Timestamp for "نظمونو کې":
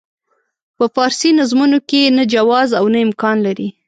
1.39-2.13